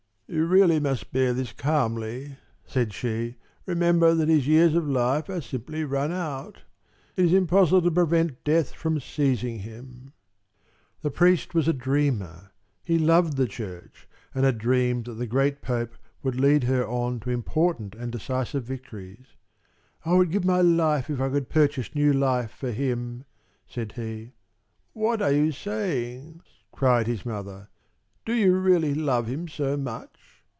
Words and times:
"You 0.33 0.45
really 0.45 0.79
must 0.79 1.11
bear 1.11 1.33
this 1.33 1.51
calmly," 1.51 2.37
said 2.65 2.93
she. 2.93 3.35
"Remember 3.65 4.13
that 4.15 4.29
his 4.29 4.47
years 4.47 4.75
of 4.75 4.87
life 4.87 5.27
are 5.27 5.41
simply 5.41 5.83
run 5.83 6.13
out. 6.13 6.61
It 7.17 7.25
is 7.25 7.33
impossible 7.33 7.81
to 7.81 7.91
prevent 7.91 8.45
death 8.45 8.71
from 8.71 9.01
seizing 9.01 9.59
him." 9.59 10.13
The 11.01 11.11
priest 11.11 11.53
was 11.53 11.67
a 11.67 11.73
dreamer. 11.73 12.51
He 12.81 12.97
loved 12.97 13.35
the 13.35 13.45
Church 13.45 14.07
and 14.33 14.45
had 14.45 14.57
dreamed 14.57 15.03
that 15.03 15.15
the 15.15 15.27
great 15.27 15.61
Pope 15.61 15.97
would 16.23 16.39
lead 16.39 16.63
her 16.63 16.87
on 16.87 17.19
to 17.19 17.29
important 17.29 17.93
and 17.93 18.09
decisive 18.09 18.63
victories. 18.63 19.35
"I 20.05 20.13
would 20.13 20.31
give 20.31 20.45
my 20.45 20.61
life 20.61 21.09
if 21.09 21.19
I 21.19 21.27
could 21.27 21.49
purchase 21.49 21.93
new 21.93 22.13
life 22.13 22.51
for 22.51 22.71
him!" 22.71 23.25
said 23.67 23.91
he. 23.97 24.31
"What 24.93 25.21
are 25.21 25.33
you 25.33 25.51
saying?" 25.51 26.39
cried 26.71 27.05
his 27.07 27.25
mother. 27.25 27.67
"Do 28.23 28.33
you 28.33 28.53
really 28.55 28.93
love 28.93 29.25
him 29.25 29.47
so 29.47 29.75
much? 29.75 30.07